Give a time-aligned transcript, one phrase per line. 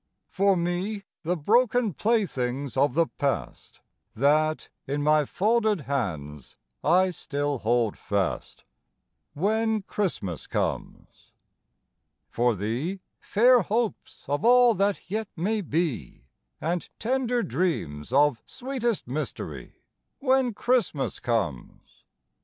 [0.31, 3.81] For me, the broken playthings of the past
[4.15, 8.65] That in my folded hands I still hold fast,
[9.35, 11.33] When Christmas comes.
[12.31, 16.25] For thee, fair hopes of all that yet may be,
[16.59, 19.83] And tender dreams of sweetest mystery,
[20.17, 22.05] When Christmas comes.